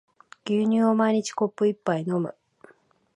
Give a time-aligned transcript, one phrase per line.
[0.45, 2.33] 牛乳を毎日コップ一杯飲む